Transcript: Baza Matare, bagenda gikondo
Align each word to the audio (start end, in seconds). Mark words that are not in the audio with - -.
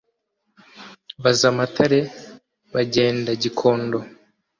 Baza 1.23 1.49
Matare, 1.57 1.99
bagenda 2.73 3.31
gikondo 3.41 3.97